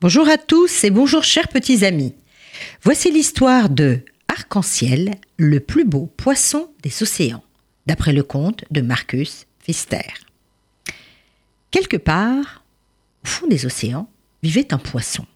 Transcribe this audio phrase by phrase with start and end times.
[0.00, 2.14] Bonjour à tous et bonjour chers petits amis.
[2.82, 7.44] Voici l'histoire de Arc-en-ciel, le plus beau poisson des océans,
[7.86, 10.14] d'après le conte de Marcus Pfister.
[11.70, 12.64] Quelque part,
[13.24, 14.08] au fond des océans,
[14.42, 15.26] vivait un poisson.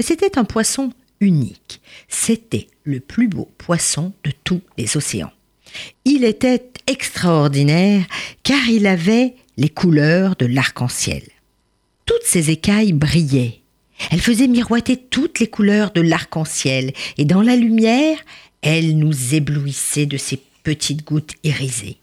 [0.00, 1.82] C'était un poisson unique.
[2.08, 5.32] C'était le plus beau poisson de tous les océans.
[6.04, 8.06] Il était extraordinaire
[8.42, 11.22] car il avait les couleurs de l'arc-en-ciel.
[12.06, 13.60] Toutes ses écailles brillaient.
[14.10, 18.18] Elles faisaient miroiter toutes les couleurs de l'arc-en-ciel et dans la lumière,
[18.62, 21.98] elles nous éblouissaient de ses petites gouttes irisées.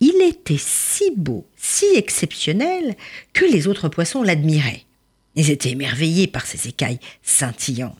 [0.00, 2.96] Il était si beau, si exceptionnel,
[3.32, 4.84] que les autres poissons l'admiraient.
[5.36, 7.96] Ils étaient émerveillés par ses écailles scintillantes.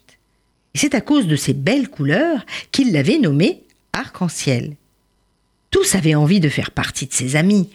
[0.74, 4.76] C'est à cause de ses belles couleurs qu'ils l'avaient nommé Arc-en-ciel.
[5.70, 7.70] Tous avaient envie de faire partie de ses amis,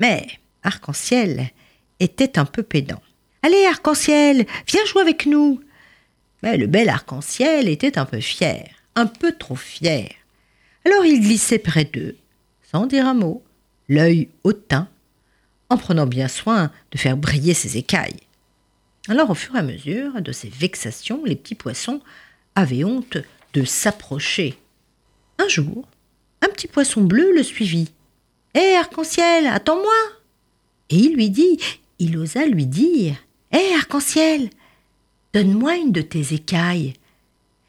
[0.00, 0.26] mais
[0.62, 1.50] Arc-en-ciel
[2.00, 3.02] était un peu pédant.
[3.42, 5.60] Allez, Arc-en-ciel, viens jouer avec nous.
[6.42, 10.10] Mais le bel Arc-en-ciel était un peu fier, un peu trop fier.
[10.84, 12.16] Alors il glissait près d'eux,
[12.70, 13.42] sans dire un mot,
[13.88, 14.88] l'œil hautain,
[15.70, 18.20] en prenant bien soin de faire briller ses écailles.
[19.08, 22.00] Alors au fur et à mesure de ces vexations, les petits poissons
[22.54, 23.18] avaient honte
[23.54, 24.58] de s'approcher.
[25.38, 25.88] Un jour,
[26.42, 27.92] un petit poisson bleu le suivit.
[28.54, 29.94] Hé, arc-en-ciel, attends-moi
[30.90, 31.58] Et il lui dit,
[32.04, 33.16] il osa lui dire
[33.50, 34.50] Hé, arc-en-ciel,
[35.32, 36.92] donne-moi une de tes écailles.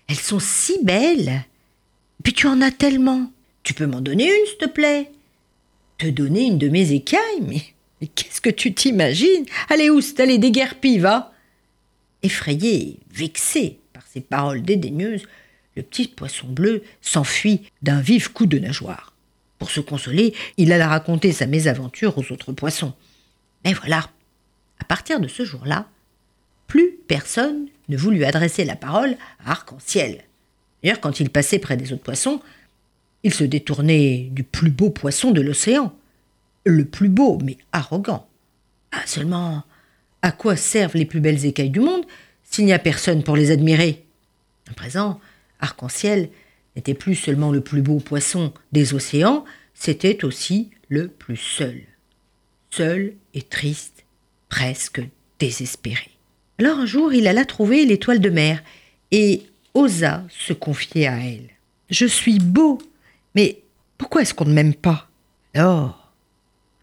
[0.08, 1.45] Elles sont si belles.
[2.22, 3.31] Puis tu en as tellement.
[3.63, 5.11] Tu peux m'en donner une, s'il te plaît?
[5.97, 9.46] Te donner une de mes écailles Mais, qu'est-ce que tu t'imagines?
[9.69, 11.34] Allez, oust, allez, déguerpis, va
[12.22, 15.23] Effrayé, vexé par ces paroles dédaigneuses,
[15.75, 19.13] le petit poisson bleu s'enfuit d'un vif coup de nageoire.
[19.59, 22.94] Pour se consoler, il alla raconter sa mésaventure aux autres poissons.
[23.63, 24.09] Mais voilà,
[24.80, 25.88] à partir de ce jour-là,
[26.68, 29.16] plus personne ne voulut adresser la parole
[29.46, 30.24] à Arc-en-Ciel.
[30.81, 32.41] D'ailleurs, quand il passait près des autres poissons,
[33.24, 35.96] il se détournait du plus beau poisson de l'océan.
[36.64, 38.28] Le plus beau, mais arrogant.
[38.91, 39.64] Ah, seulement,
[40.22, 42.06] à quoi servent les plus belles écailles du monde
[42.44, 44.06] s'il n'y a personne pour les admirer?
[44.69, 45.19] À présent,
[45.59, 46.30] Arc-en-ciel
[46.75, 51.81] n'était plus seulement le plus beau poisson des océans, c'était aussi le plus seul.
[52.69, 54.04] Seul et triste,
[54.50, 55.01] presque
[55.39, 56.09] désespéré.
[56.59, 58.63] Alors un jour, il alla trouver l'étoile de mer
[59.11, 61.50] et osa se confier à elle.
[61.89, 62.81] Je suis beau,
[63.35, 63.61] mais
[63.97, 65.09] pourquoi est-ce qu'on ne m'aime pas?
[65.53, 66.11] Alors,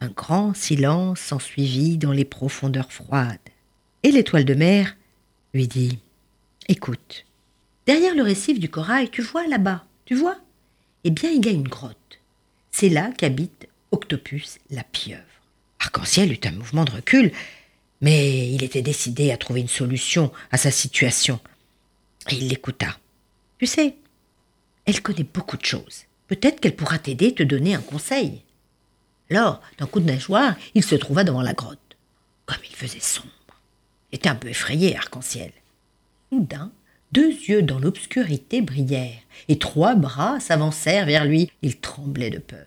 [0.00, 3.38] un grand silence s'ensuivit dans les profondeurs froides.
[4.02, 4.96] Et l'étoile de mer
[5.54, 5.98] lui dit
[6.68, 7.24] Écoute,
[7.86, 10.38] derrière le récif du corail, tu vois là-bas, tu vois?
[11.04, 12.20] Eh bien, il y a une grotte.
[12.70, 15.22] C'est là qu'habite Octopus la pieuvre.
[15.82, 17.32] Arc-en-ciel eut un mouvement de recul,
[18.00, 21.40] mais il était décidé à trouver une solution à sa situation.
[22.30, 22.98] Et il l'écouta.
[23.58, 23.96] Tu sais,
[24.84, 26.04] elle connaît beaucoup de choses.
[26.28, 28.42] Peut-être qu'elle pourra t'aider, te donner un conseil.
[29.28, 31.78] Alors, d'un coup de nageoire, il se trouva devant la grotte.
[32.46, 33.28] Comme il faisait sombre.
[34.12, 35.52] Il était un peu effrayé, arc-en-ciel.
[36.30, 36.70] Soudain,
[37.10, 41.50] deux yeux dans l'obscurité brillèrent, et trois bras s'avancèrent vers lui.
[41.62, 42.66] Il tremblait de peur.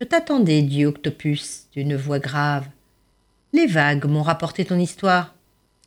[0.00, 2.66] Je t'attendais, dit Octopus, d'une voix grave.
[3.52, 5.34] Les vagues m'ont rapporté ton histoire.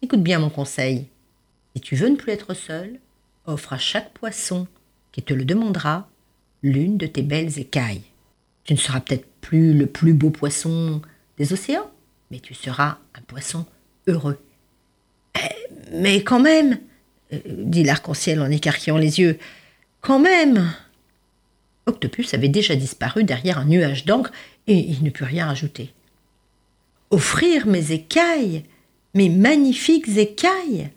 [0.03, 1.07] Écoute bien mon conseil.
[1.75, 3.00] Si tu veux ne plus être seul,
[3.47, 4.68] offre à chaque poisson
[5.12, 6.07] qui te le demandera
[6.62, 8.03] l'une de tes belles écailles.
[8.66, 11.01] Tu ne seras peut-être plus le plus beau poisson
[11.40, 11.90] des océans,
[12.30, 13.66] mais tu seras un poisson
[14.06, 14.40] heureux.
[15.35, 16.78] Eh, mais quand même,
[17.34, 19.40] euh, dit l'arc-en-ciel en écarquillant les yeux,
[20.01, 20.71] quand même.
[21.85, 24.31] Octopus avait déjà disparu derrière un nuage d'encre
[24.68, 25.94] et il ne put rien ajouter.
[27.12, 28.63] Offrir mes écailles,
[29.13, 30.89] mes magnifiques écailles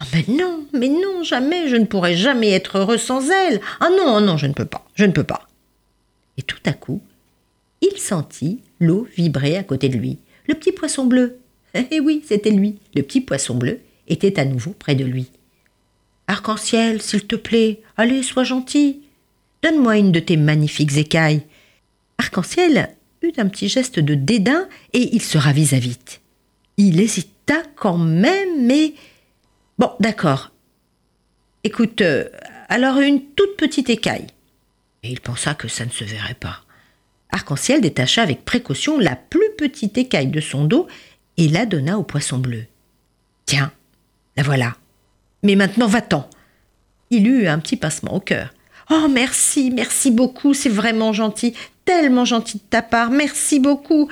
[0.00, 3.60] ah, mais non, mais non, jamais, je ne pourrai jamais être heureux sans elle.
[3.80, 5.48] Ah non, non, je ne peux pas, je ne peux pas.
[6.36, 7.00] Et tout à coup,
[7.80, 10.18] il sentit l'eau vibrer à côté de lui.
[10.48, 11.38] Le petit poisson bleu.
[11.90, 12.78] Eh oui, c'était lui.
[12.94, 15.30] Le petit poisson bleu était à nouveau près de lui.
[16.26, 19.00] Arc-en-ciel, s'il te plaît, allez, sois gentil.
[19.64, 21.40] Donne-moi une de tes magnifiques écailles.
[22.18, 26.20] Arc-en-ciel eut un petit geste de dédain et il se ravisa vite.
[26.76, 28.92] Il hésita quand même, mais
[29.78, 30.52] Bon, d'accord.
[31.64, 32.28] Écoute, euh,
[32.68, 34.26] alors une toute petite écaille.
[35.02, 36.60] Et il pensa que ça ne se verrait pas.
[37.30, 40.88] Arc-en-ciel détacha avec précaution la plus petite écaille de son dos
[41.38, 42.66] et la donna au poisson bleu.
[43.46, 43.72] Tiens,
[44.36, 44.76] la voilà.
[45.42, 46.28] Mais maintenant va-t'en.
[47.08, 48.52] il eut un petit pincement au cœur.
[48.90, 51.54] Oh, merci, merci beaucoup, c'est vraiment gentil,
[51.84, 54.08] tellement gentil de ta part, merci beaucoup.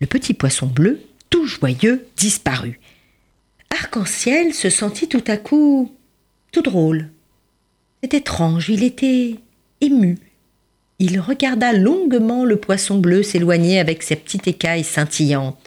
[0.00, 1.00] Le petit poisson bleu,
[1.30, 2.80] tout joyeux, disparut.
[3.70, 5.92] Arc-en-ciel se sentit tout à coup
[6.52, 7.08] tout drôle.
[8.02, 9.36] C'est étrange, il était
[9.80, 10.18] ému.
[10.98, 15.58] Il regarda longuement le poisson bleu s'éloigner avec ses petites écailles scintillantes.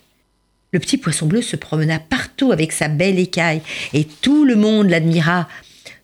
[0.73, 3.61] Le petit poisson bleu se promena partout avec sa belle écaille,
[3.93, 5.47] et tout le monde l'admira.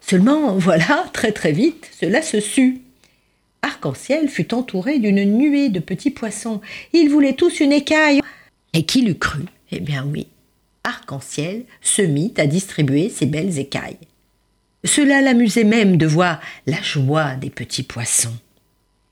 [0.09, 2.81] Seulement, voilà, très très vite, cela se sut.
[3.61, 6.61] Arc-en-ciel fut entouré d'une nuée de petits poissons.
[6.93, 8.21] Ils voulaient tous une écaille.
[8.73, 9.41] Et qui l'eût cru?
[9.71, 10.27] Eh bien oui,
[10.85, 13.97] Arc-en-ciel se mit à distribuer ses belles écailles.
[14.85, 18.37] Cela l'amusait même de voir la joie des petits poissons.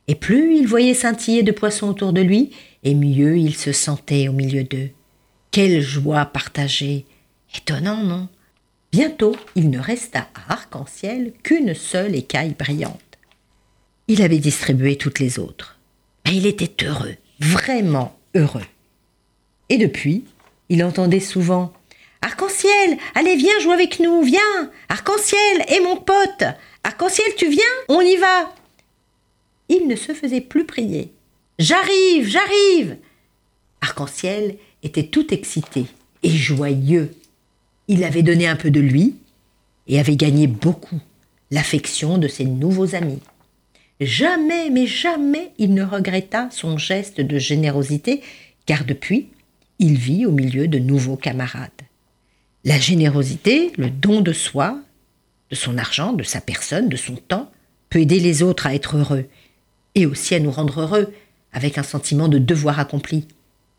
[0.07, 2.51] Et plus il voyait scintiller de poissons autour de lui,
[2.83, 4.92] et mieux il se sentait au milieu d'eux.
[5.51, 7.06] Quelle joie partagée
[7.53, 8.30] Étonnant, non?
[8.95, 13.01] Bientôt, il ne resta à Arc-en-Ciel qu'une seule écaille brillante.
[14.07, 15.77] Il avait distribué toutes les autres.
[16.24, 18.63] Et il était heureux, vraiment heureux.
[19.68, 20.24] Et depuis,
[20.69, 21.74] il entendait souvent
[22.21, 26.45] Arc-en-ciel, allez, viens jouer avec nous, viens Arc-en-ciel et mon pote
[26.86, 28.56] Arc-en-ciel, tu viens On y va
[29.68, 31.12] Il ne se faisait plus prier.
[31.59, 32.95] J'arrive, j'arrive
[33.81, 35.86] Arc-en-ciel était tout excité
[36.24, 37.12] et joyeux.
[37.88, 39.16] Il avait donné un peu de lui
[39.88, 41.00] et avait gagné beaucoup
[41.52, 43.20] l'affection de ses nouveaux amis.
[44.02, 48.22] Jamais, mais jamais il ne regretta son geste de générosité,
[48.66, 49.30] car depuis,
[49.80, 51.70] il vit au milieu de nouveaux camarades.
[52.64, 54.80] La générosité, le don de soi,
[55.50, 57.52] de son argent, de sa personne, de son temps,
[57.90, 59.26] peut aider les autres à être heureux,
[59.94, 61.14] et aussi à nous rendre heureux,
[61.54, 63.28] avec un sentiment de devoir accompli,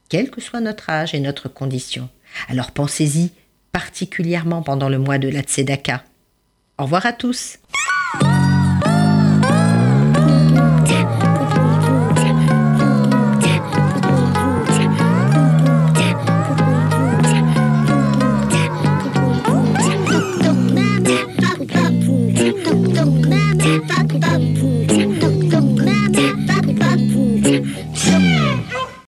[0.09, 2.09] quel que soit notre âge et notre condition.
[2.49, 3.33] Alors pensez-y,
[3.77, 6.03] particulièrement pendant le mois de la Tzedaka.
[6.79, 7.59] Au revoir à tous.